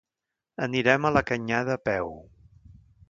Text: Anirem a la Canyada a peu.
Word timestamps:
Anirem 0.67 1.05
a 1.05 1.11
la 1.17 1.23
Canyada 1.33 1.77
a 1.77 1.83
peu. 1.91 2.11